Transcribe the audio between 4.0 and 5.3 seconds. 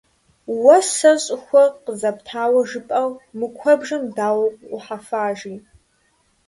дауэ укъыӀухьэфа,–